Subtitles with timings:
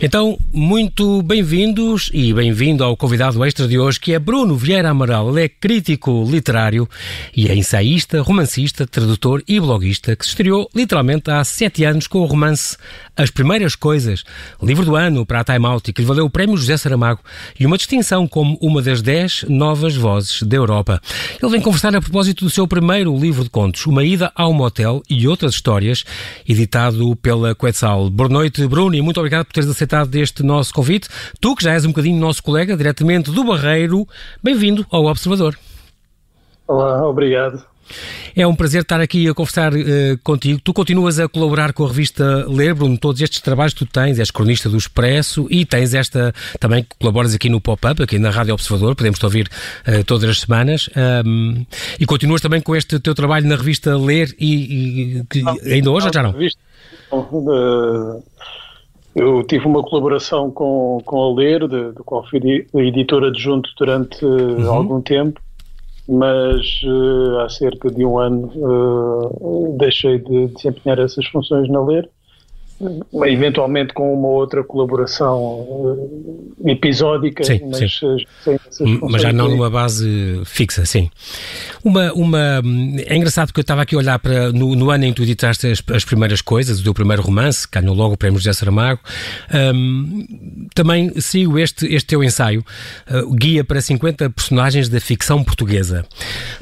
[0.00, 5.28] Então, muito bem-vindos e bem-vindo ao convidado extra de hoje, que é Bruno Vieira Amaral.
[5.30, 6.88] Ele é crítico literário
[7.36, 12.20] e é ensaísta, romancista, tradutor e bloguista, que se estreou literalmente há sete anos com
[12.20, 12.76] o romance
[13.16, 14.22] As Primeiras Coisas,
[14.62, 17.20] livro do ano para a Time Out que lhe valeu o prémio José Saramago
[17.58, 21.02] e uma distinção como uma das dez novas vozes da Europa.
[21.42, 25.02] Ele vem conversar a propósito do seu primeiro livro de contos, Uma Ida ao Motel
[25.10, 26.04] e Outras Histórias,
[26.48, 28.08] editado pela Quetzal.
[28.08, 31.08] Boa noite, Bruno, e muito obrigado por teres aceitado aceitado deste nosso convite.
[31.40, 34.06] Tu, que já és um bocadinho nosso colega, diretamente do Barreiro,
[34.42, 35.58] bem-vindo ao Observador.
[36.66, 37.64] Olá, obrigado.
[38.36, 39.78] É um prazer estar aqui a conversar uh,
[40.22, 40.60] contigo.
[40.62, 44.18] Tu continuas a colaborar com a revista Ler, Bruno, todos estes trabalhos que tu tens,
[44.18, 48.52] és cronista do Expresso e tens esta, também colaboras aqui no Pop-Up, aqui na Rádio
[48.52, 49.48] Observador, podemos te ouvir
[49.88, 50.90] uh, todas as semanas.
[51.24, 51.64] Um,
[51.98, 55.90] e continuas também com este teu trabalho na revista Ler e, e que não, ainda
[55.90, 56.32] hoje não, já não?
[56.32, 56.60] Revista,
[57.10, 58.22] uh,
[59.18, 62.40] eu tive uma colaboração com, com a Ler, de, de qual fui
[62.74, 64.72] editora adjunto durante uhum.
[64.72, 65.40] algum tempo,
[66.08, 72.08] mas uh, há cerca de um ano uh, deixei de desempenhar essas funções na Ler
[73.26, 78.58] eventualmente com uma outra colaboração uh, episódica, sim, mas, sim.
[78.70, 81.10] Sem mas já não numa base fixa, sim.
[81.82, 82.62] Uma, uma,
[83.06, 85.22] é engraçado porque eu estava aqui a olhar para no, no ano em que tu
[85.22, 89.00] editaste as, as, primeiras coisas, o teu primeiro romance, ganhou logo o prémio José Saramago,
[89.74, 90.26] um,
[90.72, 92.64] também sigo este, este teu ensaio,
[93.10, 96.04] uh, Guia para 50 personagens da ficção portuguesa.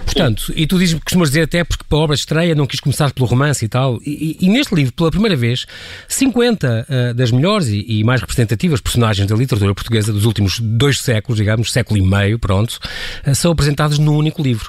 [0.04, 0.54] Portanto, sim.
[0.56, 3.12] e tu dizes, costumas dizer até porque para a obra de estreia não quis começar
[3.12, 5.66] pelo romance e tal, e, e, e neste livro, pela primeira vez,
[6.08, 10.60] 50 uh, eh, das melhores e, e, mais representativas personagens da literatura portuguesa dos últimos
[10.60, 12.78] dois séculos, digamos, século e meio, pronto,
[13.26, 14.68] uh, são apresentados num único livro.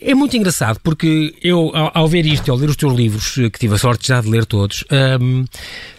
[0.00, 3.48] É muito engraçado porque eu, ao, ao, ver isto, ao ler os teus livros, eh,
[3.48, 5.44] que tive a sorte já de ler todos, um, ehm,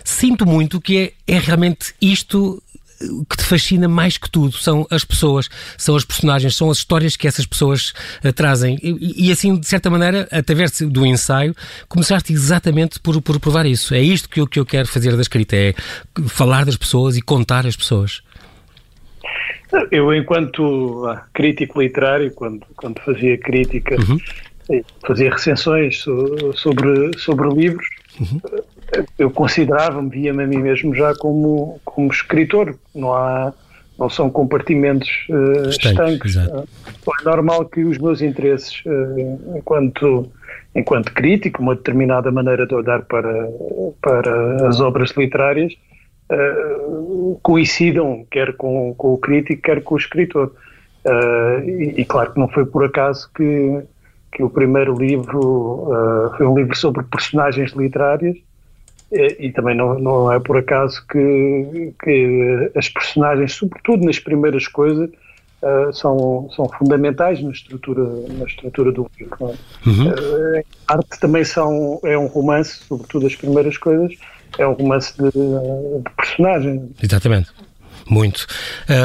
[0.03, 2.61] sinto muito que é, é realmente isto
[3.29, 7.15] que te fascina mais que tudo são as pessoas, são as personagens, são as histórias
[7.15, 7.93] que essas pessoas
[8.23, 8.77] uh, trazem.
[8.81, 11.55] E, e, assim, de certa maneira, através do ensaio,
[11.87, 13.93] começaste exatamente por, por provar isso.
[13.93, 15.73] É isto que eu, que eu quero fazer da escrita, é
[16.27, 18.21] falar das pessoas e contar as pessoas.
[19.91, 24.83] Eu, enquanto ah, crítico literário, quando, quando fazia crítica, uhum.
[25.05, 26.03] fazia recensões
[26.53, 27.87] sobre, sobre livros,
[28.19, 28.39] uhum
[29.17, 32.75] eu considerava-me, via-me a mim mesmo já como, como escritor.
[32.93, 33.53] Não há,
[33.97, 36.35] não são compartimentos uh, estanques.
[36.35, 36.65] Uh,
[37.21, 40.31] é normal que os meus interesses, uh, enquanto,
[40.75, 43.49] enquanto crítico, uma determinada maneira de olhar para,
[44.01, 45.73] para as obras literárias,
[46.31, 50.53] uh, coincidam quer com, com o crítico, quer com o escritor.
[51.65, 53.83] E, e, claro que não foi por acaso que,
[54.31, 55.89] que o primeiro livro
[56.37, 58.37] foi um livro sobre personagens literárias
[59.13, 65.09] e também não, não é por acaso que, que as personagens, sobretudo nas primeiras coisas,
[65.09, 68.03] uh, são, são fundamentais na estrutura,
[68.37, 69.37] na estrutura do livro.
[69.41, 69.89] É?
[69.89, 70.09] Uhum.
[70.09, 74.13] Uh, arte também são, é um romance, sobretudo as primeiras coisas,
[74.57, 76.89] é um romance de, de personagem.
[77.01, 77.51] Exatamente.
[78.09, 78.45] Muito.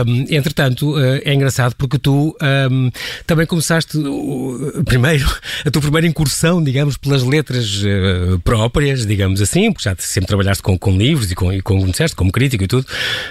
[0.06, 2.36] Um, entretanto, uh, é engraçado porque tu
[2.70, 2.90] um,
[3.26, 5.26] também começaste uh, primeiro,
[5.64, 10.62] a tua primeira incursão, digamos, pelas letras uh, próprias, digamos assim, porque já sempre trabalhaste
[10.62, 12.86] com, com livros e com, e com, como disseste, como crítico e tudo,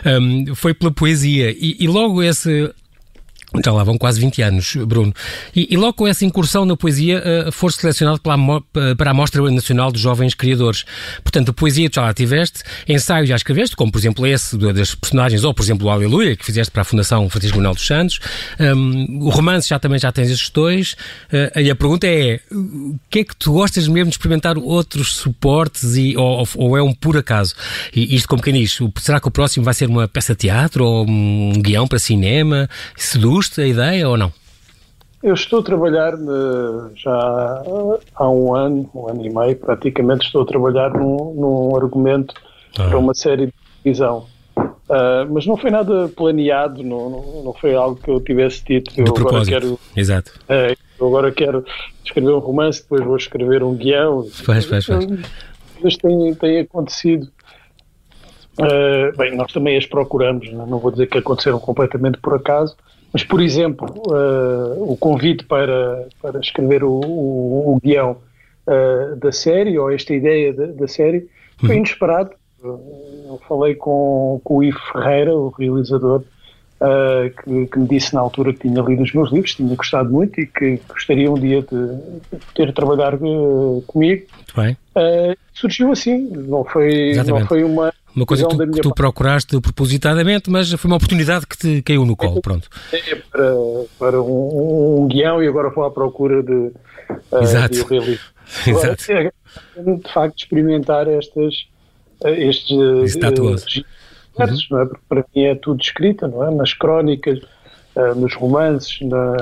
[0.06, 1.52] um, foi pela poesia.
[1.52, 2.72] E, e logo esse
[3.63, 5.13] já lá vão quase 20 anos, Bruno.
[5.56, 8.38] E, e logo com essa incursão na poesia, uh, foste selecionado pela,
[8.96, 10.84] para a Mostra Nacional dos Jovens Criadores.
[11.24, 14.94] Portanto, a poesia tu já lá tiveste, ensaios já escreveste, como por exemplo esse das
[14.94, 18.19] personagens, ou por exemplo o Aleluia, que fizeste para a Fundação Francisco Manuel dos Santos.
[18.59, 20.94] Um, o romance já também já tens esses dois.
[21.31, 25.16] Uh, e a pergunta é, o que é que tu gostas mesmo de experimentar outros
[25.16, 27.56] suportes e, ou, ou é um por acaso?
[27.96, 30.84] E isto como quem diz, será que o próximo vai ser uma peça de teatro
[30.84, 32.69] ou um guião para cinema?
[32.97, 34.34] Seduz custa a ideia ou não?
[35.22, 37.63] Eu estou a trabalhar eh, já
[38.16, 42.34] há um ano, um ano e meio, praticamente, estou a trabalhar num, num argumento
[42.80, 42.88] ah.
[42.89, 43.54] para uma série de
[43.84, 44.25] televisão.
[44.57, 48.92] Uh, mas não foi nada planeado, não, não, não, foi algo que eu tivesse dito.
[48.95, 49.80] Eu agora quero.
[49.95, 50.31] Exato.
[50.50, 51.63] Uh, eu agora quero
[52.04, 54.25] escrever um romance, depois vou escrever um guião.
[54.31, 55.06] Faz, faz, faz.
[55.84, 57.28] Mas tem, tem acontecido.
[58.60, 62.75] Uh, bem, nós também as procuramos, não, não vou dizer que aconteceram completamente por acaso,
[63.13, 68.18] mas, por exemplo, uh, o convite para, para escrever o, o, o guião
[68.68, 71.27] uh, da série, ou esta ideia da, da série,
[71.59, 71.75] foi uhum.
[71.77, 72.31] inesperado.
[72.63, 76.21] Eu falei com, com o Ivo Ferreira, o realizador,
[76.81, 80.10] uh, que, que, me disse na altura que tinha lido os meus livros, tinha gostado
[80.12, 81.88] muito e que gostaria um dia de,
[82.31, 84.25] de poder trabalhar comigo.
[84.27, 84.77] Muito bem.
[85.53, 90.50] surgiu assim, não foi, não foi uma uma coisa que tu, que tu procuraste propositadamente,
[90.50, 92.68] mas foi uma oportunidade que te caiu no colo, pronto.
[92.92, 93.54] É para,
[94.00, 96.74] para um, um guião e agora vou à procura de, uh,
[97.42, 97.75] Exato.
[97.75, 98.25] de realismo.
[98.66, 99.12] Exato.
[99.12, 99.31] É,
[99.78, 101.68] de facto, experimentar estas,
[102.24, 103.86] eh, estes registros,
[104.72, 104.81] uhum.
[104.81, 104.86] é?
[104.86, 106.52] porque para mim é tudo escrito, não é?
[106.52, 107.40] Nas crónicas,
[107.96, 109.36] uh, nos romances, na,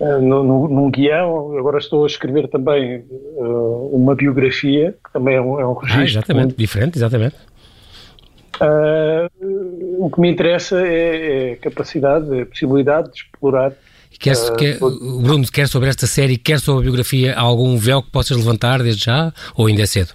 [0.00, 1.58] uh, no, no, num guião.
[1.58, 3.04] Agora estou a escrever também
[3.36, 6.00] uh, uma biografia, que também é um, é um registro.
[6.00, 6.58] Ah, exatamente, muito...
[6.58, 7.36] diferente, exatamente.
[9.98, 13.72] O que me interessa é, é, a capacidade, a possibilidade de explorar
[14.18, 18.10] Quer, uh, quer, Bruno, quer sobre esta série, quer sobre a biografia, algum véu que
[18.10, 20.12] possas levantar desde já ou ainda é cedo?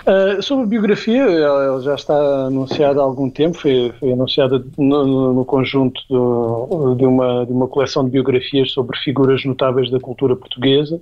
[0.00, 2.14] Uh, sobre a biografia, ela já está
[2.46, 7.68] anunciada há algum tempo, foi, foi anunciada no, no conjunto do, de, uma, de uma
[7.68, 11.00] coleção de biografias sobre figuras notáveis da cultura portuguesa.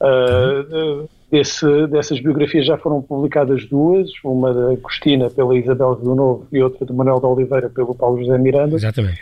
[0.00, 6.46] Uh, desse, dessas biografias já foram publicadas duas, uma da Agostina pela Isabel do Novo
[6.52, 8.76] e outra do Manuel de Oliveira pelo Paulo José Miranda.
[8.76, 9.20] Exatamente.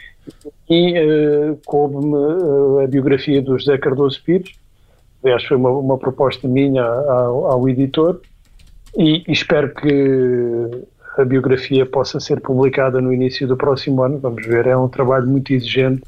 [0.68, 4.52] E uh, coube-me uh, a biografia do José Cardoso Pires,
[5.22, 8.20] aliás foi uma, uma proposta minha ao, ao editor,
[8.96, 10.84] e, e espero que
[11.16, 14.18] a biografia possa ser publicada no início do próximo ano.
[14.18, 16.02] Vamos ver, é um trabalho muito exigente,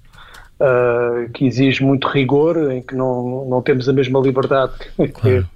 [0.61, 5.49] uh, que exige muito rigor, em que não, não temos a mesma liberdade que, claro.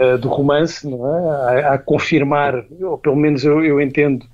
[0.00, 1.64] uh, do romance, não é?
[1.64, 4.24] Há, há confirmar, ou pelo menos eu, eu entendo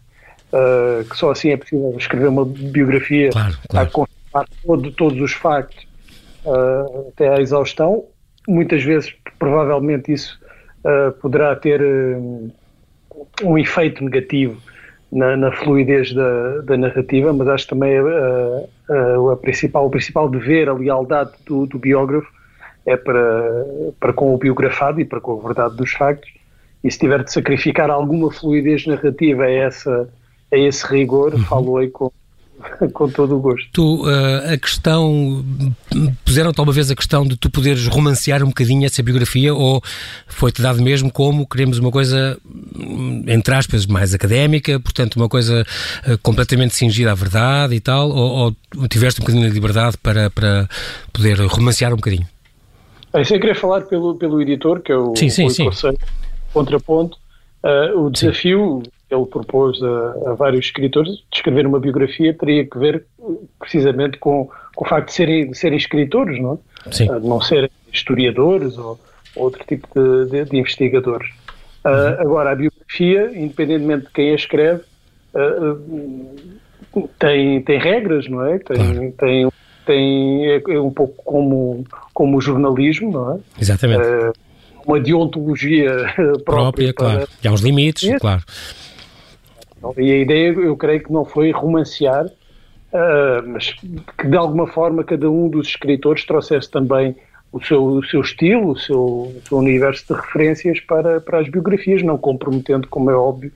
[0.53, 3.89] uh, que só assim é possível escrever uma biografia, claro, claro.
[3.89, 5.89] a confirmar todo, todos os factos
[7.09, 8.05] até à exaustão.
[8.49, 10.41] Muitas vezes, provavelmente, isso
[11.21, 11.83] poderá ter
[13.43, 14.59] um efeito negativo
[15.13, 20.69] na, na fluidez da, da, narrativa, mas acho também uh, a principal, o principal dever,
[20.69, 22.29] a lealdade do, do, biógrafo
[22.87, 23.67] é para,
[23.99, 26.31] para com o biografado e para com a verdade dos factos.
[26.83, 30.09] E se tiver de sacrificar alguma fluidez narrativa a, essa,
[30.53, 31.45] a esse rigor, uhum.
[31.45, 32.11] falo-ei com,
[32.93, 33.69] Com todo o gosto.
[33.73, 35.45] Tu, uh, a questão,
[36.25, 39.83] puseram-te alguma vez a questão de tu poderes romancear um bocadinho essa biografia ou
[40.27, 42.39] foi-te dado mesmo como queremos uma coisa,
[43.27, 45.67] entre aspas, mais académica, portanto uma coisa
[46.07, 50.31] uh, completamente cingida à verdade e tal, ou, ou, tiveste um bocadinho de liberdade para,
[50.31, 50.69] para
[51.13, 52.27] poder romancear um bocadinho?
[53.13, 55.69] Bem, sem querer falar pelo, pelo editor, que é o, sim, sim, o sim.
[56.53, 57.19] Contraponto,
[57.65, 58.83] uh, o desafio...
[58.85, 63.05] Sim ele propôs a, a, vários escritores de escrever uma biografia teria que ver
[63.59, 66.55] precisamente com, com o facto de serem, de serem escritores, não
[66.87, 66.93] é?
[66.93, 67.07] Sim.
[67.07, 68.99] De não serem historiadores ou,
[69.35, 71.29] ou outro tipo de, de, de investigadores.
[71.85, 71.93] Uhum.
[71.93, 74.83] Uh, agora, a biografia, independentemente de quem a escreve,
[75.35, 78.59] uh, tem, tem regras, não é?
[78.59, 79.13] Tem, claro.
[79.19, 79.49] tem,
[79.87, 81.85] tem, é, é, um pouco como,
[82.15, 83.39] como o jornalismo, não é?
[83.61, 84.03] Exatamente.
[84.03, 84.33] Uh,
[84.87, 85.91] uma deontologia
[86.45, 86.93] própria.
[86.93, 87.29] própria claro.
[87.43, 88.43] E há uns limites, claro.
[89.99, 95.05] E a ideia, eu creio que não foi romancear, uh, mas que de alguma forma
[95.05, 97.17] cada um dos escritores trouxesse também
[97.53, 101.49] o seu, o seu estilo, o seu, o seu universo de referências para, para as
[101.49, 103.53] biografias, não comprometendo, como é óbvio,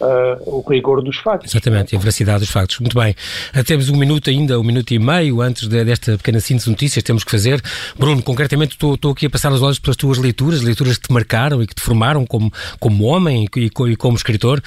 [0.00, 1.52] uh, o rigor dos factos.
[1.52, 2.78] Exatamente, a veracidade dos factos.
[2.80, 3.14] Muito bem.
[3.54, 6.70] Uh, temos um minuto ainda, um minuto e meio antes de, desta pequena síntese de
[6.70, 7.62] notícias temos que fazer.
[7.98, 11.62] Bruno, concretamente estou, aqui a passar os olhos pelas tuas leituras, leituras que te marcaram
[11.62, 14.62] e que te formaram como, como homem e, e, como escritor.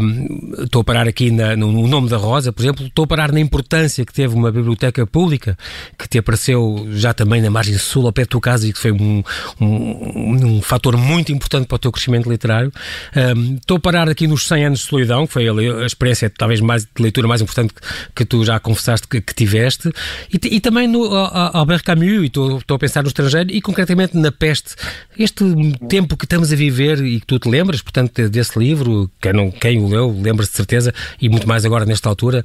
[0.00, 3.08] Um, estou a parar aqui na, no, no, nome da Rosa, por exemplo, estou a
[3.08, 5.56] parar na importância que teve uma biblioteca pública
[5.98, 8.78] que te apareceu já também na margem sul, ao pé da tua casa e que
[8.78, 9.22] foi um,
[9.60, 12.72] um, um fator muito importante para o teu crescimento literário.
[13.14, 16.60] Um, estou a parar aqui nos 100 anos de solidão, que foi a, experiência talvez
[16.60, 17.74] mais, de leitura mais importante
[18.14, 19.90] que, tu já confessaste que, que tiveste,
[20.32, 24.16] e, e, também no Albert Camus, e estou, estou a pensar no estrangeiro, e concretamente
[24.16, 24.74] na peste.
[25.18, 25.44] Este
[25.88, 29.50] tempo que estamos a viver e que tu te lembras, portanto, desse livro, quem, não,
[29.50, 32.44] quem o leu, lembras de certeza, e muito mais agora nesta altura,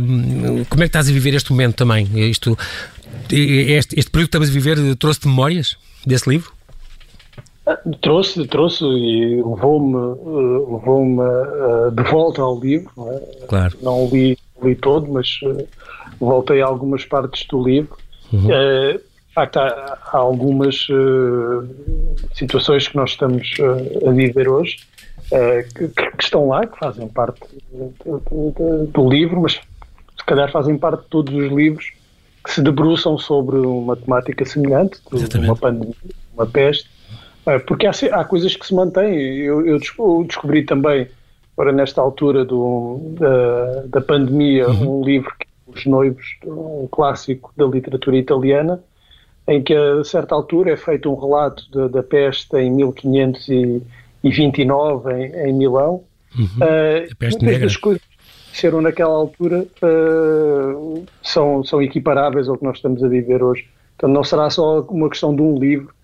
[0.00, 2.08] um, como é que estás a viver este momento também?
[2.30, 2.58] Isto,
[3.30, 6.55] este, este período que estamos a viver trouxe-te memórias desse livro?
[8.00, 12.88] Trouxe, trouxe e levou-me uh, levou-me uh, de volta ao livro.
[12.96, 13.20] Não, é?
[13.48, 13.76] claro.
[13.82, 15.66] não li, li todo, mas uh,
[16.20, 17.96] voltei a algumas partes do livro.
[18.32, 18.48] Uhum.
[18.48, 19.00] de
[19.32, 20.88] facto, há, há algumas
[22.34, 23.48] situações que nós estamos
[24.04, 24.78] a viver hoje
[25.76, 31.08] que, que, estão lá, que fazem parte do livro, mas se calhar fazem parte de
[31.08, 31.92] todos os livros
[32.44, 34.98] que se debruçam sobre uma temática semelhante,
[35.36, 35.94] uma pandemia,
[36.34, 36.95] uma peste
[37.66, 39.38] porque há, há, coisas que se mantêm.
[39.38, 39.78] Eu, eu,
[40.24, 41.06] descobri também,
[41.54, 45.00] para nesta altura do, da, da pandemia, uhum.
[45.00, 48.82] um livro que é Os Noivos, um clássico da literatura italiana,
[49.46, 55.32] em que a certa altura é feito um relato da, da peste em 1529 em,
[55.48, 56.02] em Milão,
[56.38, 56.44] Uhum.
[56.44, 57.60] Uh, a peste negra.
[57.60, 63.08] das coisas que aconteceram naquela altura uh, são, são equiparáveis ao que nós estamos a
[63.08, 63.66] viver hoje.
[63.96, 65.94] Então não será só uma questão de um livro,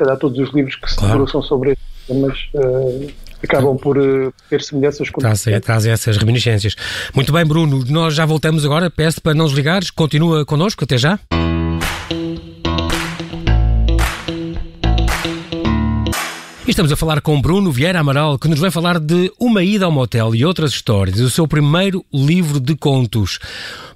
[0.00, 1.12] calhar todos os livros que se claro.
[1.14, 6.74] debruçam sobre estes temas uh, acabam por uh, ter semelhanças com trazem, trazem essas reminiscências.
[7.14, 8.90] Muito bem, Bruno, nós já voltamos agora.
[8.90, 11.18] Peço para não desligares, continua connosco, até já.
[16.80, 19.92] Estamos a falar com Bruno Vieira Amaral, que nos vai falar de Uma Ida ao
[19.92, 23.38] Motel e outras histórias, o seu primeiro livro de contos.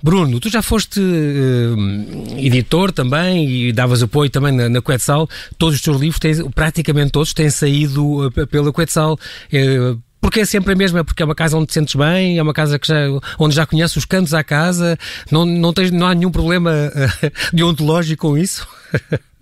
[0.03, 5.27] Bruno, tu já foste uh, editor também e davas apoio também na, na Quetzal.
[5.57, 9.15] Todos os teus livros, têm, praticamente todos, têm saído uh, pela Quetzal.
[9.15, 12.37] Uh, porque é sempre a mesma, é porque é uma casa onde te sentes bem,
[12.37, 12.97] é uma casa que já,
[13.39, 14.99] onde já conheces os cantos à casa,
[15.31, 18.69] não, não, tens, não há nenhum problema uh, deontológico com isso?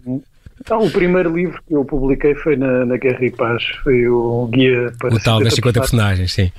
[0.64, 4.46] Então, o primeiro livro que eu publiquei foi na, na Guerra e Paz, foi o
[4.46, 6.52] Guia para O tal das 50 personagens, sim.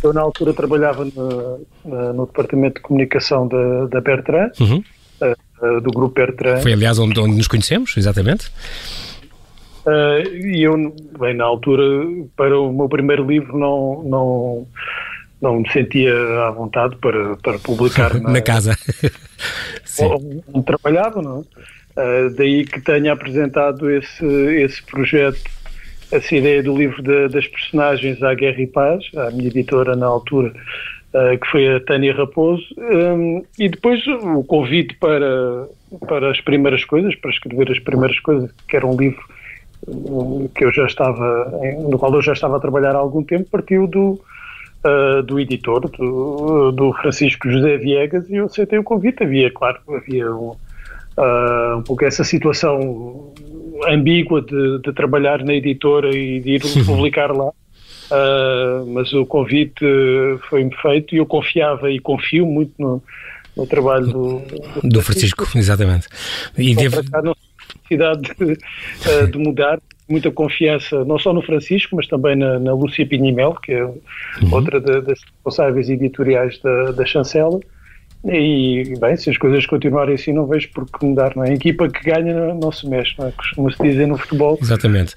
[0.00, 4.84] Eu, na altura, trabalhava no, no Departamento de Comunicação da, da Bertrand, uhum.
[5.20, 6.62] uh, do Grupo Bertrand.
[6.62, 8.46] Foi, aliás, onde, onde nos conhecemos, exatamente.
[9.84, 11.82] Uh, e eu, bem, na altura,
[12.36, 14.66] para o meu primeiro livro, não, não,
[15.40, 16.14] não me sentia
[16.46, 18.78] à vontade para, para publicar na, na casa.
[19.98, 21.72] onde, onde trabalhava, não é?
[21.96, 25.42] Uh, daí que tenha apresentado esse, esse projeto,
[26.10, 30.06] essa ideia do livro de, das personagens à Guerra e Paz, à minha editora na
[30.06, 30.54] altura,
[31.12, 35.68] uh, que foi a Tânia Raposo, um, e depois o convite para,
[36.06, 39.22] para as primeiras coisas, para escrever as primeiras coisas, que era um livro
[40.54, 43.86] que eu já estava, no qual eu já estava a trabalhar há algum tempo, partiu
[43.86, 44.20] do,
[44.84, 49.22] Uh, do editor, do, do, Francisco José Viegas, e eu aceitei o convite.
[49.22, 50.56] Havia, claro, havia um,
[51.16, 53.32] uh, um pouco essa situação
[53.88, 57.48] ambígua de, de, trabalhar na editora e de ir publicar lá.
[57.48, 59.84] Uh, mas o convite
[60.48, 63.02] foi-me feito e eu confiava e confio muito no,
[63.56, 64.42] no trabalho do,
[64.82, 66.08] do, do Francisco, exatamente.
[66.58, 67.34] E não
[67.92, 72.74] necessidade de, uh, de, mudar, muita confiança não só no Francisco, mas também na, na
[72.74, 73.94] Lúcia Pinimel, que é uhum.
[74.50, 77.60] outra das responsáveis editoriais da, da Chancela.
[78.24, 81.50] E, bem, se as coisas continuarem assim, não vejo por que mudar, não é?
[81.50, 83.32] A equipa que ganha não se mexe, não é?
[83.32, 84.56] Costuma-se dizer no futebol.
[84.62, 85.14] Exatamente.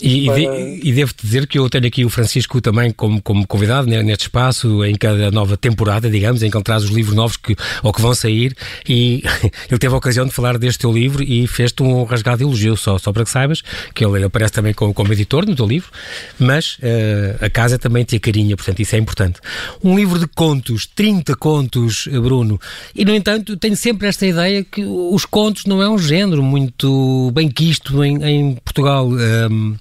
[0.00, 0.38] E, para...
[0.40, 4.22] e, e devo dizer que eu tenho aqui o Francisco também como, como convidado neste
[4.22, 7.92] espaço, em cada nova temporada, digamos, em que ele traz os livros novos que, ou
[7.92, 8.54] que vão sair,
[8.88, 9.22] e
[9.68, 12.98] ele teve a ocasião de falar deste teu livro e fez-te um rasgado elogio, só,
[12.98, 15.90] só para que saibas, que ele aparece também como, como editor no teu livro,
[16.38, 19.40] mas uh, a casa também te carinha, portanto, isso é importante.
[19.82, 22.60] Um livro de contos, 30 contos, Bruno.
[22.94, 27.30] E, no entanto, tenho sempre esta ideia que os contos não é um género muito
[27.32, 29.76] bem quisto em, em Portugal, um,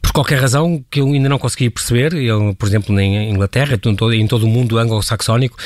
[0.00, 2.14] por qualquer razão que eu ainda não consegui perceber.
[2.14, 5.58] Eu, por exemplo, em Inglaterra, em todo, em todo o mundo anglo-saxónico,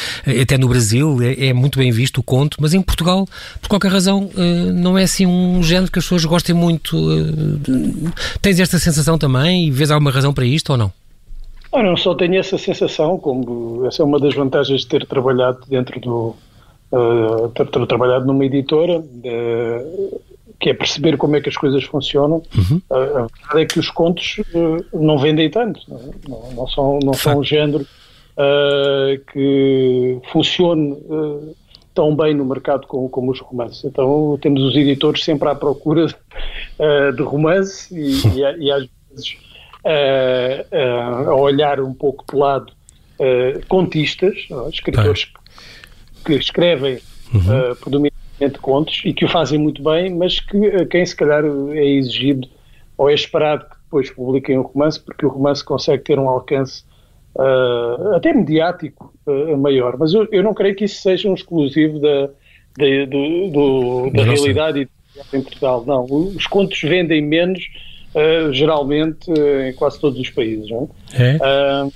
[0.42, 3.28] até no Brasil, é, é, muito bem visto o conto, mas em Portugal,
[3.62, 6.96] por qualquer razão, uh, não é assim um género que as pessoas gostem muito.
[6.96, 8.12] Uh,
[8.42, 11.03] tens esta sensação também e vês alguma razão para isto ou não?
[11.74, 15.58] Eu não só tenho essa sensação, como essa é uma das vantagens de ter trabalhado
[15.68, 16.36] dentro do.
[16.92, 20.22] Uh, ter, ter, trabalhado numa editora, uh,
[20.60, 22.40] que é perceber como é que as coisas funcionam.
[22.56, 22.80] Uhum.
[22.88, 24.36] Uh, a verdade é que os contos
[24.92, 25.80] não vendem tanto,
[26.28, 27.84] não, não são, não são um género
[29.32, 30.96] que funcione
[31.94, 33.84] tão bem no mercado como, como, os romances.
[33.84, 36.06] Então temos os editores sempre à procura
[37.16, 39.36] de romance e, e, e às vezes
[39.84, 42.72] a olhar um pouco de lado
[43.68, 44.34] contistas,
[44.72, 45.34] escritores que,
[46.24, 46.98] que, escrevem
[47.32, 47.70] uhum.
[47.72, 51.84] uh, predominantemente contos e que o fazem muito bem, mas que quem se calhar é
[51.84, 52.48] exigido
[52.96, 56.82] ou é esperado que depois publiquem o romance, porque o romance consegue ter um alcance
[57.36, 59.96] uh, até mediático uh, maior.
[59.98, 62.26] Mas eu, eu, não creio que isso seja um exclusivo da,
[62.78, 64.88] da, do, do, da realidade
[65.32, 65.84] em Portugal.
[65.86, 67.62] Não, os contos vendem menos
[68.14, 70.70] uh, geralmente uh, em quase todos os países.
[70.70, 71.36] Não é?
[71.36, 71.92] Uh,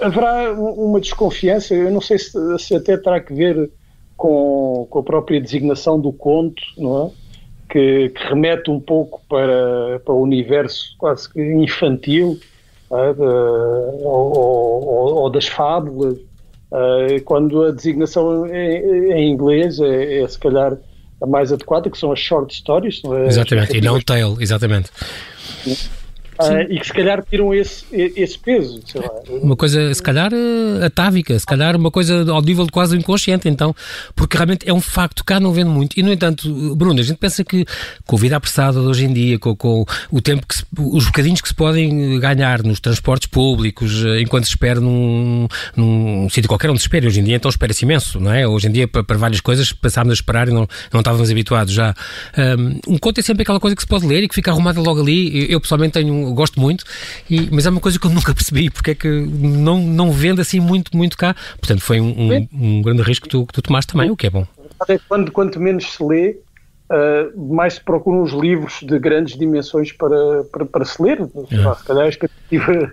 [0.00, 3.70] haverá uma desconfiança, eu não sei se, se, até terá que ver
[4.16, 7.28] com, com a própria designação do conto, não é?
[7.70, 12.40] Que, que, remete um pouco para, para o universo quase que infantil
[12.90, 13.12] é?
[13.12, 20.28] de, ou, ou, ou, das fábulas, uh, quando a designação em, em inglês é, é,
[20.28, 20.78] se calhar
[21.20, 23.02] a mais adequada, que são as short stories.
[23.02, 23.26] Não é?
[23.26, 24.90] Exatamente, e não tail, exatamente.
[26.40, 28.80] Uh, e que se calhar tiram esse, esse peso,
[29.42, 33.48] Uma coisa, se calhar, eh, atávica, se calhar uma coisa ao nível de quase inconsciente,
[33.48, 33.74] então,
[34.14, 35.98] porque realmente é um facto, cá não vendo muito.
[35.98, 37.66] E, no entanto, Bruno, a gente pensa que
[38.06, 41.06] com a vida apressada de hoje em dia, com, com o tempo que se, os
[41.06, 46.48] bocadinhos que se podem ganhar nos transportes públicos, eh, enquanto se espera num, num sítio
[46.48, 48.46] qualquer onde se espera, hoje em dia então espera-se imenso, não é?
[48.46, 51.74] Hoje em dia, para, para várias coisas, passávamos a esperar e não, não estávamos habituados
[51.74, 51.94] já.
[52.36, 54.80] Um, um conto é sempre aquela coisa que se pode ler e que fica arrumada
[54.80, 55.44] logo ali.
[55.44, 56.84] Eu, eu pessoalmente tenho gosto muito,
[57.28, 60.40] e, mas é uma coisa que eu nunca percebi, porque é que não, não vende
[60.40, 61.34] assim muito, muito cá.
[61.58, 64.26] Portanto, foi um, um, um grande risco que tu, que tu tomaste também, o que
[64.26, 64.46] é bom.
[65.08, 66.36] Quando, quanto menos se lê,
[66.90, 71.20] uh, mais se procuram os livros de grandes dimensões para, para, para se ler.
[71.20, 71.74] É.
[71.74, 72.92] Se calhar a expectativa.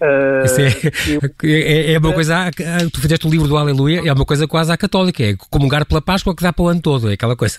[0.00, 2.50] Uh, é, é, é, uma coisa.
[2.92, 6.00] Tu fizeste o livro do Aleluia, é uma coisa quase à católica, é comungar pela
[6.00, 7.58] Páscoa que dá para o ano todo, é aquela coisa.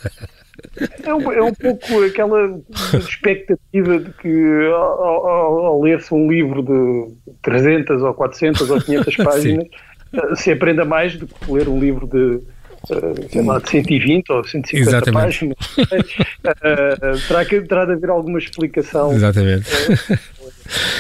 [1.04, 2.60] É um, é um pouco aquela
[2.94, 9.16] expectativa de que ao, ao, ao ler-se um livro de 300 ou 400 ou 500
[9.24, 9.68] páginas
[10.14, 12.42] eh, se aprenda mais do que ler um livro de
[12.90, 15.12] eh, sei lá, de 120 ou 150 Exatamente.
[15.12, 15.58] páginas.
[15.78, 19.68] uh, terá, que, terá de haver alguma explicação Exatamente.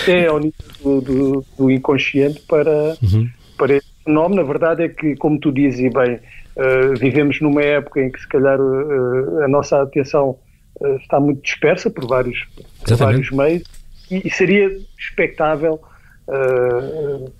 [0.01, 3.29] até ao nível do, do, do inconsciente para, uhum.
[3.57, 4.41] para esse fenómeno.
[4.41, 6.19] A verdade é que, como tu dizes e bem,
[6.55, 10.39] Uh, vivemos numa época em que se calhar uh, a nossa atenção
[10.79, 12.47] uh, está muito dispersa por vários,
[12.85, 13.63] por vários meios
[14.09, 15.81] e, e seria expectável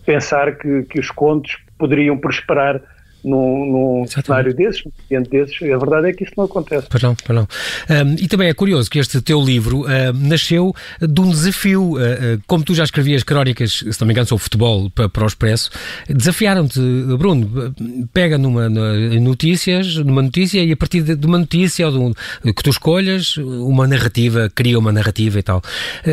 [0.05, 2.79] pensar que, que os contos poderiam prosperar
[3.25, 6.87] num, num cenário desses, num ambiente desses, a verdade é que isso não acontece.
[6.89, 7.47] Pois não, pois não.
[7.89, 11.93] Um, e também é curioso que este teu livro uh, nasceu de um desafio.
[11.93, 15.23] Uh, uh, como tu já escrevias crónicas, se não me engano, sobre futebol para, para
[15.23, 15.71] o Expresso,
[16.07, 16.79] desafiaram-te,
[17.17, 17.73] Bruno,
[18.13, 22.13] pega numa, numa, notícias, numa notícia e a partir de, de uma notícia ou
[22.43, 25.61] de que tu escolhas, uma narrativa, cria uma narrativa e tal.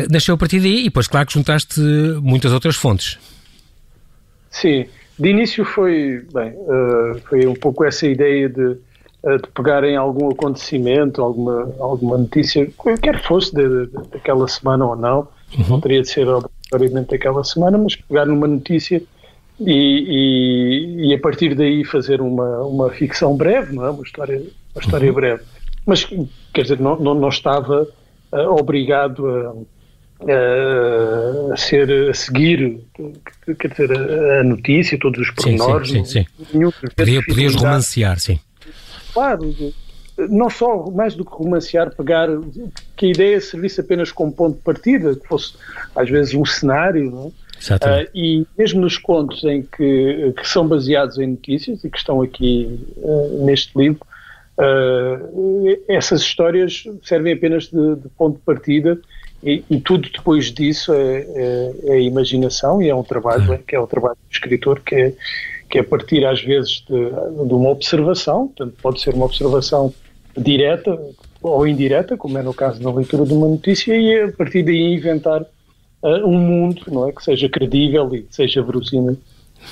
[0.09, 1.79] nasceu a partir daí e depois, claro, que juntaste
[2.21, 3.19] muitas outras fontes.
[4.49, 4.85] Sim.
[5.17, 8.61] De início foi, bem, uh, foi um pouco essa ideia de,
[9.23, 12.67] uh, de pegarem algum acontecimento, alguma, alguma notícia,
[13.01, 15.65] quer fosse de, de, daquela semana ou não, uhum.
[15.69, 19.01] não teria de ser obrigatoriamente daquela semana, mas pegar numa notícia
[19.59, 23.91] e, e, e, a partir daí fazer uma, uma ficção breve, não é?
[23.91, 24.41] uma história,
[24.73, 25.15] uma história uhum.
[25.15, 25.43] breve.
[25.85, 26.05] Mas,
[26.53, 27.87] quer dizer, não, não, não estava
[28.31, 29.53] uh, obrigado a
[30.29, 32.79] a ser a seguir
[33.59, 33.91] quer dizer,
[34.39, 35.89] a notícia, todos os pormenores.
[35.89, 36.89] Sim, sim, sim, sim.
[36.95, 38.39] Podia, podias romancear, sim.
[39.13, 39.55] Claro,
[40.17, 42.29] não só mais do que romancear, pegar
[42.95, 45.53] que a ideia servisse apenas como ponto de partida, que fosse
[45.95, 47.43] às vezes um cenário, não é?
[47.63, 52.21] Uh, e mesmo nos contos em que, que, são baseados em notícias e que estão
[52.21, 54.01] aqui uh, neste livro,
[54.57, 58.99] uh, essas histórias servem apenas de, de ponto de partida
[59.43, 63.75] e, e, tudo depois disso é, é, é, a imaginação e é um trabalho que
[63.75, 65.13] é o trabalho do escritor que é,
[65.69, 69.93] que é partir às vezes de, de uma observação, portanto pode ser uma observação
[70.37, 70.97] direta
[71.41, 74.93] ou indireta, como é no caso da leitura de uma notícia, e a partir daí
[74.93, 79.17] inventar uh, um mundo não é, que seja credível e que seja verossímil.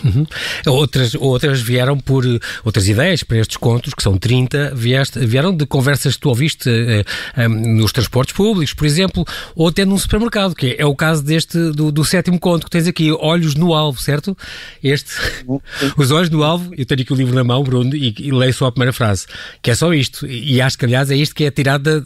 [0.04, 0.26] Uhum.
[0.68, 2.24] Outras, outras vieram por
[2.64, 6.70] outras ideias para estes contos, que são 30, vieste, vieram de conversas que tu ouviste
[6.70, 7.04] eh,
[7.36, 9.26] eh, nos transportes públicos, por exemplo,
[9.56, 12.88] ou até num supermercado, que é, o caso deste do, do, sétimo conto que tens
[12.88, 14.36] aqui, Olhos no Alvo, certo?
[14.84, 15.12] Este,
[15.98, 18.54] os olhos no alvo, eu tenho aqui o livro na mão, Bruno, e, e leio
[18.54, 19.28] só a primeira frase,
[19.62, 22.06] que é só isto, e acho que aliás é isto que é tirado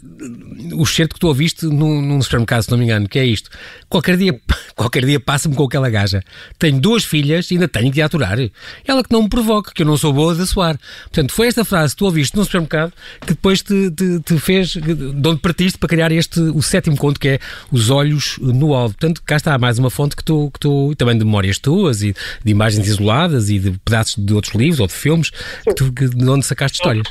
[0.74, 3.50] o certo que tu ouviste num, num supermercado, se não me engano, que é isto.
[3.88, 4.38] Qualquer dia,
[4.74, 6.22] qualquer dia passa-me com aquela gaja.
[6.58, 8.38] Tenho duas filhas e ainda tenho que aturar.
[8.86, 10.78] Ela que não me provoca, que eu não sou boa de soar.
[11.04, 14.70] Portanto, foi esta frase que tu ouviste no supermercado que depois te, te, te fez,
[14.70, 17.38] de onde partiste para criar este, o sétimo conto, que é
[17.70, 18.94] Os Olhos no Alvo.
[18.94, 22.14] Portanto, cá está mais uma fonte que tu, que tu também de memórias tuas e
[22.44, 26.08] de imagens isoladas e de pedaços de outros livros ou de filmes, que tu, que,
[26.08, 27.06] de onde sacaste histórias.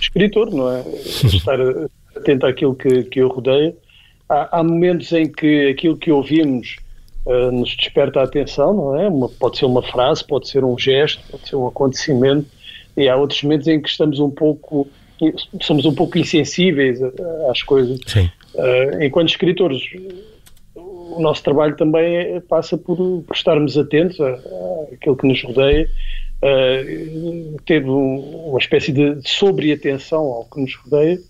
[0.00, 0.84] Escritor, não é?
[1.24, 1.58] Estar
[2.16, 3.74] atento àquilo que, que eu rodeio.
[4.28, 6.76] Há, há momentos em que aquilo que ouvimos
[7.26, 9.08] uh, nos desperta a atenção, não é?
[9.08, 12.46] Uma, pode ser uma frase, pode ser um gesto, pode ser um acontecimento,
[12.96, 14.88] e há outros momentos em que estamos um pouco
[15.60, 16.98] somos um pouco insensíveis
[17.48, 18.00] às coisas.
[18.06, 18.30] Sim.
[18.54, 19.82] Uh, enquanto escritores,
[20.74, 24.18] o nosso trabalho também é, passa por, por estarmos atentos
[24.92, 25.88] àquilo que nos rodeia,
[26.42, 31.20] uh, ter um, uma espécie de sobre-atenção ao que nos rodeia,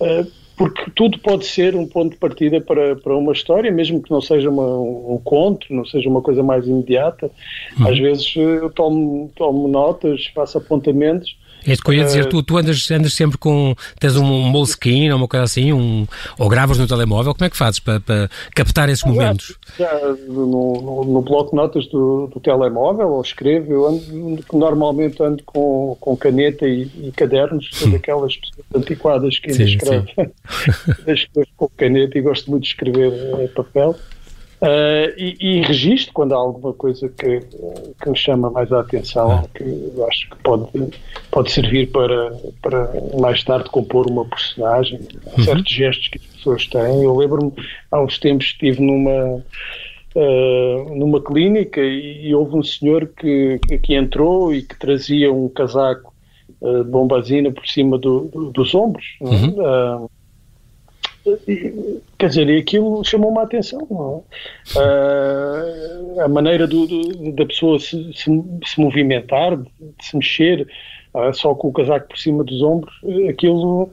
[0.00, 4.10] uh, porque tudo pode ser um ponto de partida para, para uma história, mesmo que
[4.10, 7.30] não seja uma, um conto, não seja uma coisa mais imediata.
[7.78, 7.88] Uhum.
[7.88, 12.28] Às vezes eu tomo, tomo notas, faço apontamentos É isso que eu ia dizer, uh,
[12.28, 16.06] tu, tu andas, andas sempre com, tens um, um Moleskine ou uma coisa assim, um,
[16.38, 19.58] ou gravas no telemóvel, como é que fazes para, para captar esses momentos?
[19.78, 19.92] Já,
[20.28, 25.42] no, no, no, bloco de notas do, do telemóvel, ou escrevo, eu ando, normalmente ando
[25.44, 27.90] com, com caneta e, e cadernos, hum.
[27.96, 30.14] daquelas pessoas antiquadas que ainda escrevem
[31.56, 33.96] com caneta e gosto muito de escrever em papel.
[34.60, 39.30] Uh, e, e registro quando há alguma coisa que, que me chama mais a atenção,
[39.30, 39.44] ah.
[39.54, 40.66] que eu acho que pode,
[41.30, 42.90] pode servir para, para
[43.20, 44.98] mais tarde compor uma personagem,
[45.36, 45.44] uhum.
[45.44, 47.02] certos gestos que as pessoas têm.
[47.02, 47.52] Eu lembro-me,
[47.90, 49.44] há uns tempos estive numa,
[50.14, 55.50] uh, numa clínica e, e, houve um senhor que, que entrou e que trazia um
[55.50, 56.14] casaco
[56.62, 59.04] uh, de bombazina por cima do, do, dos ombros.
[59.20, 59.24] É?
[59.24, 60.04] Uhum.
[60.04, 60.10] Uh,
[62.18, 63.82] Quer dizer, e aquilo chamou-me a atenção.
[63.82, 64.24] Uh,
[66.20, 69.66] a maneira do, do, da pessoa se, se, se, movimentar, de
[70.00, 70.68] se mexer,
[71.14, 72.94] uh, só com o casaco por cima dos ombros,
[73.28, 73.90] aquilo,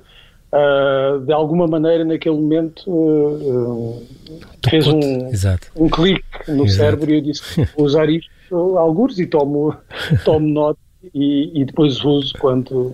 [0.52, 4.02] uh, de alguma maneira, naquele momento,
[4.70, 5.00] fez um,
[5.76, 6.72] um clique no Exato.
[6.72, 8.34] cérebro e eu disse: vou usar isto
[8.78, 9.76] alguns e tomo,
[10.24, 10.80] tomo nota
[11.14, 12.94] e, e depois uso quando.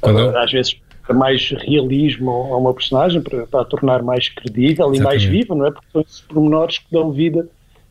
[0.00, 0.36] quando...
[0.36, 0.76] às vezes
[1.12, 5.00] mais realismo a uma personagem, para, para a tornar mais credível Exatamente.
[5.00, 5.70] e mais viva, não é?
[5.70, 7.48] Porque são esses pormenores que dão vida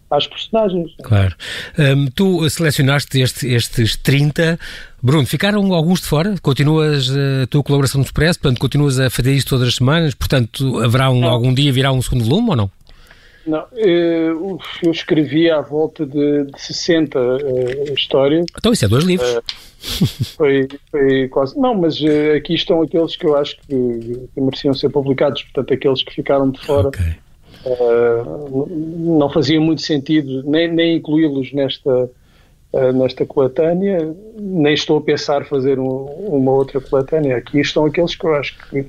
[0.10, 0.92] às personagens.
[1.04, 1.36] Claro.
[1.78, 4.60] Um, tu selecionaste este, estes 30.
[5.02, 6.36] Bruno, ficaram alguns de fora?
[6.42, 8.40] Continuas a tua colaboração no Expresso?
[8.40, 10.14] Portanto, continuas a fazer isto todas as semanas?
[10.14, 12.72] Portanto, haverá um, algum dia virá um segundo volume ou não?
[13.46, 18.46] Não, eu, eu escrevi à volta de, de 60 uh, histórias.
[18.58, 19.30] Então isso é dois livros.
[19.30, 19.44] Uh,
[20.38, 21.60] foi, foi quase.
[21.60, 25.74] Não, mas uh, aqui estão aqueles que eu acho que, que, mereciam ser publicados, portanto,
[25.74, 26.88] aqueles que ficaram de fora.
[26.88, 27.16] Okay.
[28.98, 32.10] não fazia muito sentido nem, nem incluí-los nesta,
[32.94, 37.38] nesta coletânea, nem estou a pensar fazer um, uma outra coletânea.
[37.38, 38.86] Aqui estão aqueles que eu acho que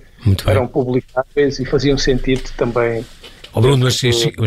[0.47, 3.05] eram publicáveis e faziam sentido também
[3.55, 3.97] Oh, Bruno, mas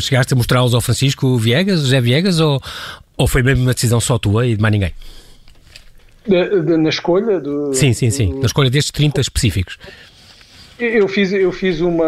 [0.03, 2.61] chegaste a mostrá-los ao Francisco Viegas, José Viegas, ou,
[3.15, 4.91] ou foi mesmo uma decisão só tua e de mais ninguém?
[6.27, 7.39] De, de, na escolha?
[7.39, 8.31] Do, sim, sim, sim.
[8.31, 8.39] Do...
[8.39, 9.77] Na escolha destes 30 específicos.
[10.77, 12.05] Eu fiz, eu fiz uma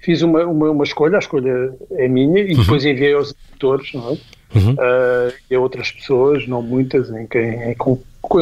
[0.00, 2.60] fiz uma, uma, uma, escolha, a escolha é minha, e uhum.
[2.60, 4.18] depois enviei aos editores, não é?
[4.58, 4.72] Uhum.
[4.72, 7.76] Uh, e a outras pessoas, não muitas, em quem,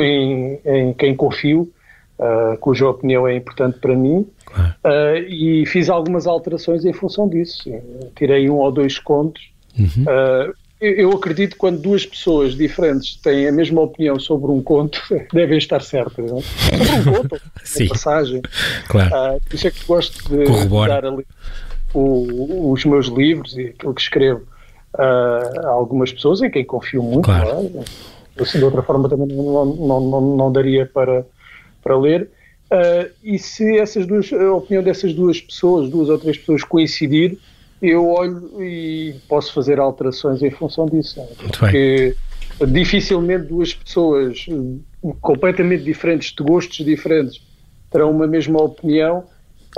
[0.01, 1.71] em, em quem confio,
[2.19, 4.27] uh, cuja opinião é importante para mim,
[4.57, 7.71] Uh, e fiz algumas alterações em função disso.
[8.17, 9.51] Tirei um ou dois contos.
[9.79, 10.05] Uhum.
[10.05, 15.01] Uh, eu acredito que quando duas pessoas diferentes têm a mesma opinião sobre um conto,
[15.33, 16.31] devem estar certas.
[16.31, 16.39] Não?
[16.39, 16.43] É?
[16.43, 17.41] Sobre um conto,
[17.81, 18.43] uma passagem.
[18.89, 19.41] Claro.
[19.41, 20.45] Por isso é que gosto de,
[20.87, 21.27] dar ali
[21.93, 24.43] o, os meus livros e aquilo que escrevo
[24.95, 27.25] a algumas pessoas em quem confio muito.
[27.25, 27.71] Claro.
[27.71, 27.85] Não é?
[28.41, 31.27] Assim, de outra forma também não, não, não, não daria para,
[31.89, 32.31] para ler.
[32.71, 37.39] Uh, e se essas duas, a opinião dessas duas pessoas, duas ou três pessoas coincidir,
[37.81, 41.19] eu olho e posso fazer alterações em função disso.
[41.41, 42.15] Muito Porque
[42.67, 44.47] dificilmente duas pessoas
[45.23, 47.41] completamente diferentes, de gostos diferentes,
[47.91, 49.25] terão uma mesma opinião.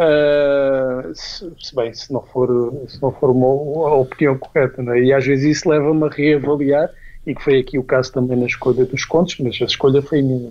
[0.00, 2.48] Uh, se, se, bem, se não for,
[2.88, 3.46] se não for uma,
[3.88, 5.02] a opinião correta, é?
[5.04, 6.90] e às vezes isso leva-me a reavaliar,
[7.24, 10.22] e que foi aqui o caso também na escolha dos contos, mas a escolha foi
[10.22, 10.50] minha.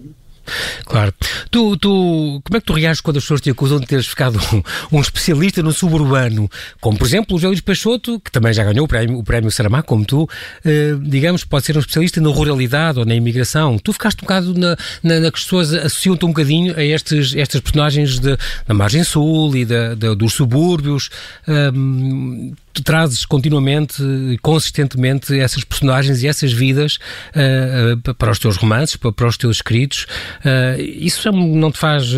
[0.86, 1.14] Claro.
[1.52, 4.40] Tu, tu, como é que tu reages quando as pessoas te acusam de teres ficado
[4.54, 4.64] um,
[4.98, 6.50] um especialista no suburbano?
[6.80, 9.50] Como, por exemplo, o José Luís Peixoto, que também já ganhou o prémio, o prémio
[9.86, 10.30] como tu,
[10.66, 13.78] eh, digamos, pode ser um especialista na ruralidade ou na imigração.
[13.78, 17.36] Tu ficaste um bocado na, na, na que as pessoas associam-te um bocadinho a estes,
[17.36, 21.10] estas personagens de, da margem sul e da, da dos subúrbios.
[21.48, 24.02] Um, tu trazes continuamente
[24.42, 26.98] consistentemente essas personagens e essas vidas
[27.36, 30.06] uh, uh, para os teus romances, para, para os teus escritos.
[30.40, 32.14] Uh, isso não te faz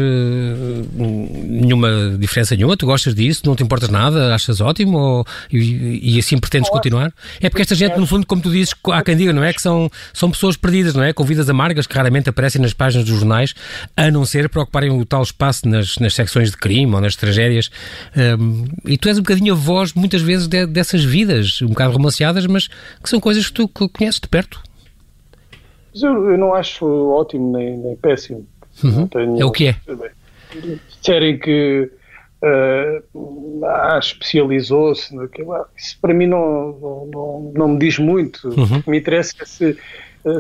[0.93, 2.78] nenhuma diferença nenhuma?
[2.78, 3.41] Tu gostas disso?
[3.45, 4.34] Não te importas nada?
[4.34, 4.97] Achas ótimo?
[4.97, 7.12] Ou, e, e, assim pretendes continuar?
[7.39, 9.52] É porque esta gente, no fundo, como tu dizes, há quem diga, não é?
[9.54, 11.13] Que são, são pessoas perdidas, não é?
[11.13, 13.54] Com vidas amargas que raramente aparecem nas páginas dos jornais,
[13.97, 17.15] a não ser para ocuparem o tal espaço nas, nas secções de crime ou nas
[17.15, 17.69] tragédias.
[18.86, 22.46] e tu és um bocadinho a voz, muitas vezes, de, dessas vidas um bocado romanceadas,
[22.46, 22.68] mas
[23.02, 24.62] que são coisas que tu conheces de perto.
[25.96, 28.46] Eu, eu não acho ótimo nem, nem péssimo.
[28.84, 29.08] Uhum.
[29.08, 29.76] Tenho, é o que é.
[30.90, 31.90] Disserem que
[32.42, 38.50] uh, ah, especializou-se naquilo, isso para mim não, não, não, não me diz muito.
[38.50, 38.78] Uhum.
[38.78, 39.78] O que me interessa é se,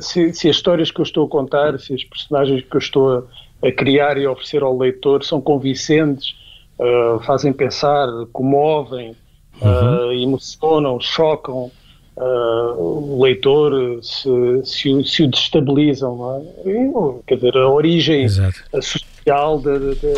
[0.01, 3.17] se, se, as histórias que eu estou a contar, se as personagens que eu estou
[3.61, 6.35] a, a criar e a oferecer ao leitor são convincentes,
[6.79, 9.15] uh, fazem pensar, comovem,
[9.61, 10.07] uhum.
[10.07, 11.71] uh, emocionam, chocam,
[12.17, 14.29] uh, o leitor, se,
[14.63, 17.21] se, o, se o destabilizam, é?
[17.27, 19.61] quer dizer, a origem a social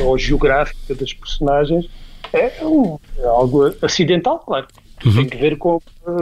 [0.04, 1.90] ou geográfica das personagens
[2.34, 4.68] é, um, é algo acidental, claro.
[5.06, 5.16] Uhum.
[5.16, 5.80] Tem que ver com,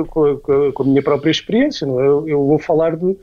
[0.08, 0.38] com,
[0.74, 1.86] com, a minha própria experiência.
[1.88, 2.08] Não é?
[2.08, 3.14] eu, eu vou falar de,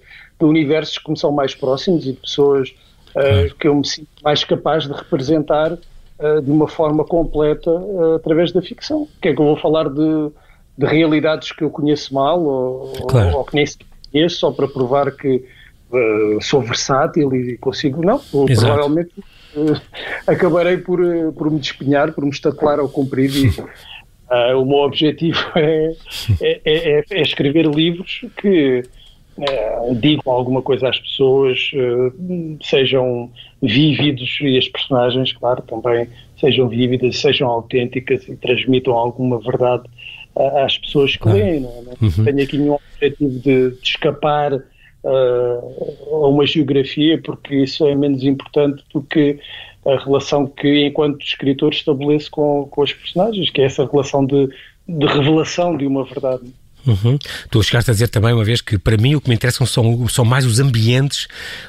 [0.41, 2.71] de universos que me são mais próximos e de pessoas
[3.11, 5.77] uh, que eu me sinto mais capaz de representar
[6.19, 9.09] uh, de uma forma completa uh, através da ficção.
[9.21, 10.31] Que é que eu vou falar de,
[10.77, 13.37] de realidades que eu conheço mal ou, claro.
[13.37, 13.65] ou, nem
[14.13, 15.45] conheço só para provar que
[16.43, 18.05] sou versátil e consigo.
[18.05, 19.13] Não, provavelmente
[20.27, 21.01] acabarei por,
[21.37, 23.49] por me despenhar, por me estatelar ao comprido e.
[24.31, 25.93] Uh, o meu objetivo é,
[26.41, 28.98] é, é, é, escrever livros que uh,
[30.01, 33.31] digam alguma coisa às pessoas, uh, sejam
[33.63, 39.85] vívidos e as personagens, claro, também sejam vívidas, sejam autênticas e transmitam alguma verdade
[40.65, 41.61] às pessoas que leem.
[41.61, 42.25] Não, não uhum.
[42.25, 44.53] tenho aqui nenhum objetivo de, de escapar
[45.05, 49.39] a uma geografia, porque isso é menos importante do que
[49.87, 54.49] a relação que, enquanto escritor, estabeleço com, com os personagens, que é essa relação de,
[54.89, 56.53] de revelação de uma verdade.
[56.89, 57.19] Uhum.
[57.51, 60.09] Tu chegaste a dizer também uma vez que para mim o que me interessam são,
[60.09, 61.29] são mais os ambientes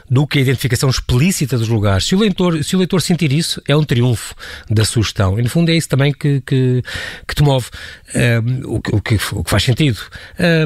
[0.09, 2.05] do que a identificação explícita dos lugares.
[2.05, 4.33] Se o leitor, se o leitor sentir isso, é um triunfo
[4.69, 5.37] da sugestão.
[5.37, 6.81] E no fundo é isso também que, que,
[7.27, 7.67] que te move,
[8.15, 9.99] um, o, que, o, que, o que faz sentido.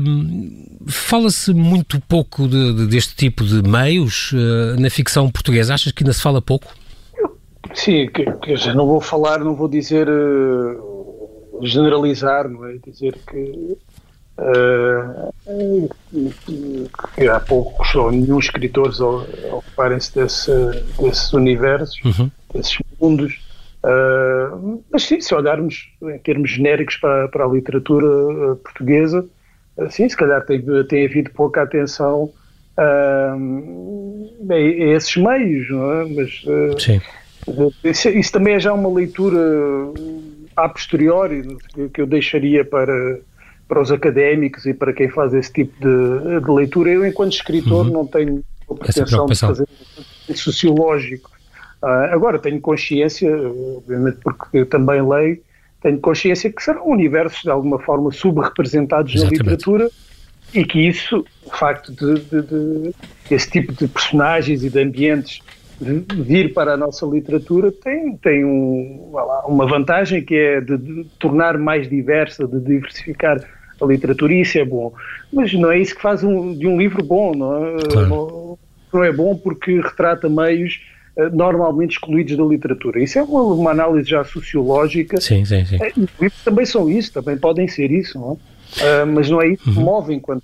[0.03, 5.73] Um, Fala-se muito pouco de, de, deste tipo de meios uh, na ficção portuguesa.
[5.73, 6.73] Achas que ainda se fala pouco?
[7.73, 8.09] Sim,
[8.75, 12.77] não vou falar, não vou dizer uh, generalizar, não é?
[12.85, 13.77] Dizer que,
[14.37, 15.33] uh,
[17.15, 20.51] que há pouco só nenhum escritores ocuparem-se desse,
[20.99, 22.31] desses universos, uhum.
[22.53, 23.41] desses mundos.
[23.83, 29.25] Uh, mas sim, se olharmos em termos genéricos para, para a literatura portuguesa,
[29.89, 32.31] sim, se calhar tem, tem havido pouca atenção
[32.77, 33.35] a,
[34.49, 36.05] a esses meios, não é?
[36.05, 36.45] Mas,
[37.83, 39.37] isso, isso, também é já uma leitura
[40.55, 41.57] a posteriori
[41.93, 43.19] que eu deixaria para,
[43.73, 46.91] para os académicos e para quem faz esse tipo de, de leitura.
[46.91, 47.91] Eu, enquanto escritor, uhum.
[47.91, 49.67] não tenho a pretensão de fazer
[50.35, 51.31] sociológico.
[51.81, 53.35] Uh, agora, tenho consciência,
[53.75, 55.39] obviamente porque também leio,
[55.81, 59.89] tenho consciência que serão universos de alguma forma subrepresentados na literatura
[60.53, 62.95] e que isso, o facto de, de, de,
[63.31, 65.41] esse tipo de personagens e de ambientes
[65.81, 69.13] vir para a nossa literatura tem, tem um,
[69.47, 73.39] uma vantagem que é de, de, tornar mais diversa, de diversificar
[73.83, 74.93] a literatura, e isso é bom.
[75.31, 77.83] Mas não é isso que faz um, de um livro bom, não é?
[77.91, 78.59] Claro.
[78.93, 80.79] Não é bom porque retrata meios
[81.17, 83.01] eh, normalmente excluídos da literatura.
[83.01, 85.19] Isso é uma, uma análise já sociológica.
[85.19, 85.77] Sim, sim, sim.
[85.81, 88.53] Eh, os livros também são isso, também podem ser isso, não é?
[88.73, 89.83] Uh, mas não é isso que uhum.
[89.83, 90.43] move enquanto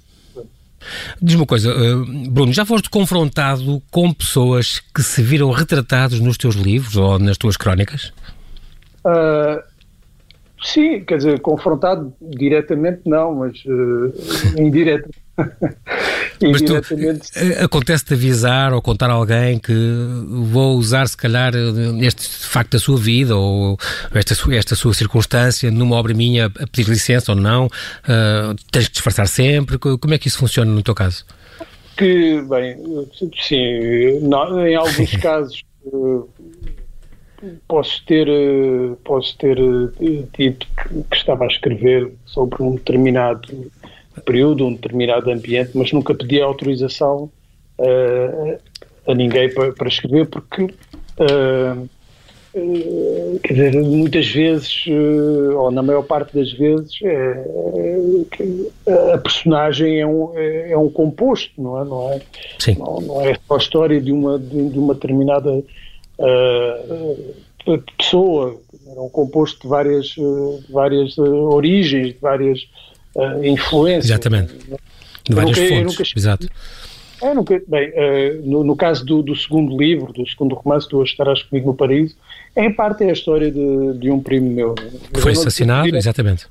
[1.22, 1.74] Diz uma coisa,
[2.30, 7.38] Bruno, já foste confrontado com pessoas que se viram retratados nos teus livros ou nas
[7.38, 8.14] tuas crónicas?
[9.04, 9.62] Uh,
[10.62, 15.10] sim, quer dizer, confrontado diretamente não, mas uh, indireto.
[16.42, 16.74] Mas tu,
[17.36, 19.74] eh, acontece-te avisar ou contar a alguém que
[20.30, 21.54] vou usar, se calhar,
[22.02, 23.78] este facto da sua vida ou
[24.14, 27.66] esta, esta sua circunstância numa obra minha a pedir licença ou não?
[27.66, 29.78] Uh, tens que disfarçar sempre?
[29.78, 31.26] Como é que isso funciona no teu caso?
[31.98, 32.78] Que, bem,
[33.46, 35.62] sim, não, em alguns casos
[37.68, 38.28] posso ter,
[39.04, 39.58] posso ter
[40.38, 43.72] dito que, que estava a escrever sobre um determinado
[44.20, 47.30] período, um determinado ambiente, mas nunca pedi autorização
[47.80, 48.60] uh,
[49.08, 51.90] a ninguém para, para escrever, porque, uh,
[52.56, 54.86] uh, quer dizer, muitas vezes,
[55.56, 56.92] ou na maior parte das vezes,
[59.14, 61.86] a personagem é um, é, é, um composto, não é?
[61.86, 62.22] Não é.
[62.78, 65.64] Não, não é só a história de uma, de, de uma determinada
[67.98, 70.16] pessoa, é um composto de várias,
[70.70, 72.68] várias origens, de várias
[73.16, 74.08] uh, influência.
[74.08, 74.54] Exatamente.
[75.24, 76.48] De várias nunca, fontes, nunca, exato.
[77.22, 81.04] É, nunca, bem, uh, no, no, caso do, do, segundo livro, do segundo romance, Tu
[81.04, 82.16] Estarás Comigo no Paraíso,
[82.56, 84.76] em parte é a história de, de um primo meu.
[85.14, 86.48] Que foi assassinado, exatamente.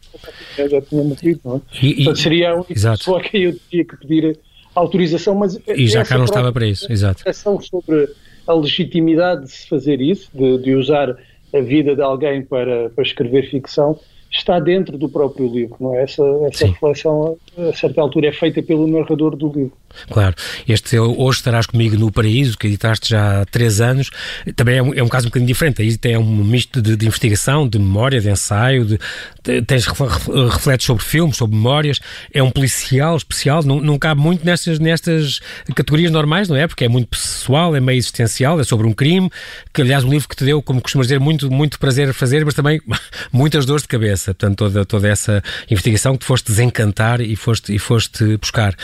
[0.57, 1.61] Eu já tinha morrido, não é?
[1.83, 2.99] E, Portanto, seria a única exato.
[2.99, 4.39] pessoa a quem eu tinha que pedir
[4.75, 5.59] autorização, mas...
[5.67, 7.25] E já cá não estava para isso, exato.
[7.35, 8.09] sobre
[8.49, 11.17] a legitimidade de se fazer isso, de, de usar
[11.55, 13.99] a vida de alguém para, para escrever ficção,
[14.31, 16.03] está dentro do próprio livro, não é?
[16.03, 19.73] Essa, essa reflexão, a certa altura, é feita pelo narrador do livro.
[20.11, 20.35] Claro.
[20.69, 24.11] Este Hoje Estarás Comigo no Paraíso, que editaste já há três anos,
[24.55, 25.83] também é um, é um caso um bocadinho diferente.
[25.83, 28.99] Aí tem um misto de, de investigação, de memória, de ensaio, de,
[29.43, 31.99] de, tens refletes sobre filmes, sobre memórias.
[32.33, 35.41] É um policial especial, não, não cabe muito nestas, nestas
[35.75, 36.67] categorias normais, não é?
[36.67, 39.31] Porque é muito pessoal, é meio existencial, é sobre um crime,
[39.73, 42.45] que aliás um livro que te deu, como costumas dizer, muito, muito prazer a fazer,
[42.45, 42.81] mas também
[43.33, 44.35] muitas dores de cabeça.
[44.35, 48.75] Portanto, toda, toda essa investigação que te foste desencantar e foste, e foste buscar.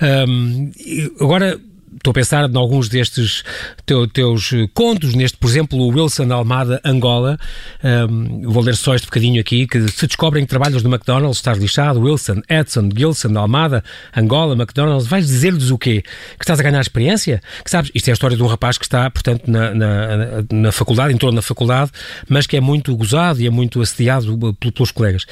[0.00, 0.72] Um,
[1.20, 1.60] agora
[2.04, 3.42] estou a pensar em alguns destes
[3.86, 7.38] teu, teus contos, neste, por exemplo, o Wilson Almada Angola.
[7.82, 12.00] Um, vou ler só este bocadinho aqui, que se descobrem trabalhos no McDonald's, estás lixado,
[12.00, 13.82] Wilson, Edson, Gilson, Almada,
[14.14, 16.02] Angola, McDonald's, vais dizer-lhes o quê?
[16.02, 17.40] Que estás a ganhar experiência?
[17.64, 19.96] Que sabes, isto é a história de um rapaz que está, portanto, na, na,
[20.52, 21.90] na faculdade, entrou na faculdade,
[22.28, 25.24] mas que é muito gozado e é muito assediado pelos colegas.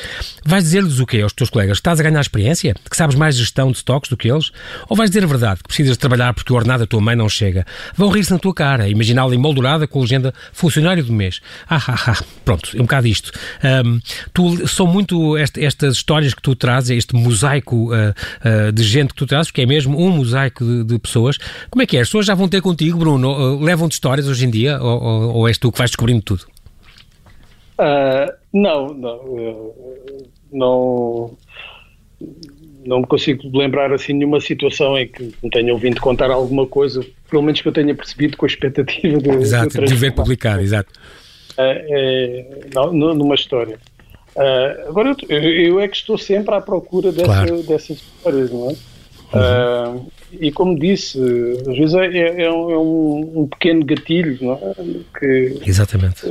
[0.42, 1.76] Vais dizer-lhes o quê aos teus colegas?
[1.76, 2.74] Que estás a ganhar experiência?
[2.90, 4.50] Que sabes mais gestão de stocks do que eles?
[4.88, 7.28] Ou vais dizer a verdade, que precisas trabalhar porque o ordenado da tua mãe não
[7.28, 7.66] chega.
[7.94, 11.40] Vão rir-se na tua cara, imaginá-la emoldurada com a legenda funcionário do mês.
[11.68, 12.24] Ah, ah, ah.
[12.44, 13.32] Pronto, é um bocado isto.
[13.84, 14.00] Um,
[14.32, 18.14] tu, são muito este, estas histórias que tu trazes, este mosaico uh,
[18.68, 21.38] uh, de gente que tu trazes, que é mesmo um mosaico de, de, pessoas.
[21.70, 22.00] Como é que é?
[22.00, 23.56] As pessoas já vão ter contigo, Bruno?
[23.56, 26.46] Uh, Levam-te histórias hoje em dia ou, ou, ou, és tu que vais descobrindo tudo?
[28.52, 29.74] não, não.
[30.52, 31.36] não
[32.84, 37.04] não me consigo lembrar assim nenhuma situação em que me tenham vindo contar alguma coisa,
[37.30, 40.92] pelo menos que eu tenha percebido com a expectativa de, exato, de, ver publicado, exato.
[41.56, 43.78] É, é, numa história.
[44.34, 47.62] Uh, agora eu, eu, é que estou sempre à procura dessa, claro.
[47.62, 48.74] dessas histórias, não é?
[49.34, 49.96] Uhum.
[49.96, 51.18] Uh, e como disse,
[51.68, 55.18] às vezes é, é, é um, um, pequeno gatilho é?
[55.18, 56.22] que Exatamente.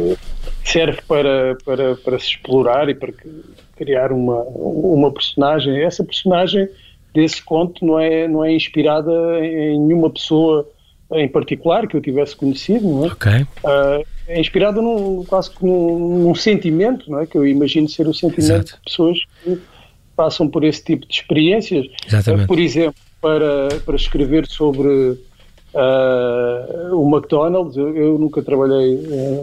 [0.64, 3.14] serve para, para, para se explorar e para
[3.76, 5.82] criar uma, uma personagem.
[5.82, 6.68] Essa personagem
[7.14, 9.12] desse conto não é, não é inspirada
[9.46, 10.68] em nenhuma pessoa
[11.14, 13.08] em particular que eu tivesse conhecido, não é?
[13.08, 13.42] Okay.
[13.42, 17.26] Uh, é inspirada num, quase que num, num, sentimento, não é?
[17.26, 18.78] Que eu imagino ser o sentimento Exato.
[18.78, 19.60] de pessoas que
[20.16, 21.86] passam por esse tipo de experiências.
[22.08, 22.46] Exatamente.
[22.46, 28.98] Uh, por exemplo, para, para escrever sobre uh, o McDonald's, eu, eu nunca trabalhei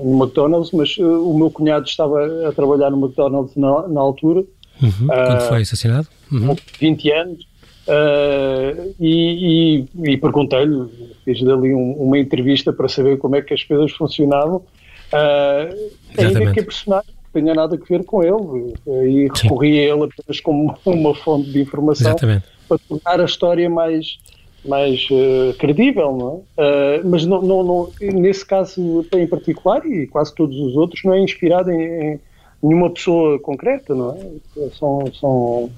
[0.04, 4.44] no McDonald's, mas o meu cunhado estava a trabalhar no McDonald's na, na altura.
[4.82, 5.06] Uhum.
[5.06, 6.08] Quando foi assassinado?
[6.30, 6.56] Uhum.
[6.80, 7.48] 20 anos.
[7.88, 10.86] Uh, e, e, e perguntei-lhe,
[11.24, 16.52] fiz dali um, uma entrevista para saber como é que as coisas funcionavam, uh, ainda
[16.52, 20.40] que a personagem não tenha nada a ver com ele, e recorri a ele apenas
[20.42, 22.44] como uma fonte de informação Exatamente.
[22.68, 24.18] Para tornar a história mais,
[24.64, 27.02] mais uh, credível, não é?
[27.02, 31.20] mas não, não, não, nesse caso em particular, e quase todos os outros, não é
[31.20, 32.20] inspirado em, em
[32.62, 34.68] nenhuma pessoa concreta, não é?
[34.70, 35.70] São, são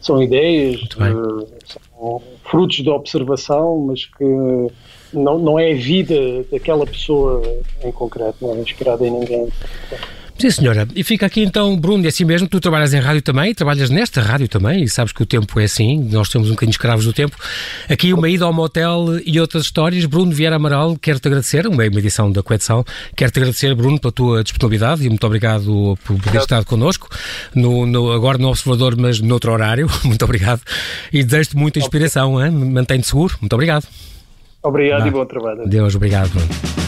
[0.00, 4.24] são ideias, uh, são frutos de observação, mas que
[5.12, 7.42] não, não é a vida daquela pessoa
[7.82, 9.48] em concreto, não é inspirada em ninguém.
[10.38, 10.86] Sim, senhora.
[10.94, 14.20] E fica aqui então, Bruno, é assim mesmo, tu trabalhas em rádio também, trabalhas nesta
[14.20, 17.12] rádio também, e sabes que o tempo é assim, nós temos um bocadinho escravos do
[17.12, 17.36] tempo.
[17.88, 20.04] Aqui uma ida ao motel e outras histórias.
[20.04, 22.84] Bruno Vieira Amaral, quero-te agradecer, uma edição da Coetzal,
[23.16, 27.08] quero-te agradecer, Bruno, pela tua disponibilidade e muito obrigado por ter estado connosco,
[27.52, 29.88] no, no, agora no Observador, mas noutro horário.
[30.04, 30.62] Muito obrigado.
[31.12, 33.36] E desejo-te muita inspiração, mantém-te seguro.
[33.40, 33.86] Muito obrigado.
[34.62, 35.66] Obrigado e bom trabalho.
[35.66, 36.87] Deus, obrigado, Bruno.